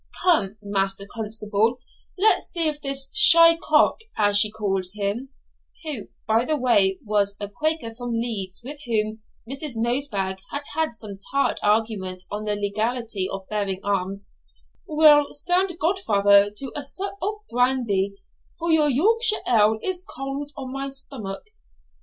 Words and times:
Come, 0.23 0.57
Master 0.63 1.05
Constable, 1.05 1.77
let's 2.17 2.47
see 2.47 2.67
if 2.67 2.81
this 2.81 3.11
shy 3.13 3.55
cock, 3.55 3.99
as 4.17 4.35
she 4.39 4.49
calls 4.49 4.93
him 4.95 5.29
(who, 5.83 6.07
by 6.27 6.43
the 6.43 6.57
way, 6.57 6.97
was 7.05 7.35
a 7.39 7.47
Quaker 7.47 7.93
from 7.93 8.13
Leeds, 8.15 8.61
with 8.63 8.79
whom 8.87 9.21
Mrs. 9.47 9.73
Nosebag 9.75 10.39
had 10.49 10.63
had 10.73 10.93
some 10.93 11.19
tart 11.31 11.59
argument 11.61 12.23
on 12.31 12.45
the 12.45 12.55
legality 12.55 13.29
of 13.31 13.47
bearing 13.47 13.81
arms), 13.83 14.31
will 14.87 15.27
stand 15.35 15.77
godfather 15.79 16.49
to 16.57 16.71
a 16.75 16.81
sup 16.81 17.17
of 17.21 17.35
brandy, 17.51 18.15
for 18.57 18.71
your 18.71 18.89
Yorkshire 18.89 19.43
ale 19.47 19.77
is 19.83 20.03
cold 20.03 20.51
on 20.57 20.73
my 20.73 20.89
stomach.' 20.89 21.45